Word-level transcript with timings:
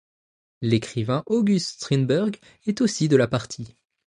L'écrivain 0.63 1.21
August 1.27 1.75
Strindberg 1.79 2.39
est 2.65 2.81
aussi 2.81 3.07
de 3.07 3.15
la 3.17 3.27
partie. 3.27 3.75